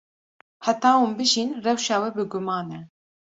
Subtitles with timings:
[0.65, 2.79] Heta hûn bijîn, rewşa we bi guman e.